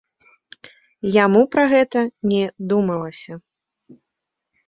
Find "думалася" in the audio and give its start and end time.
2.71-3.33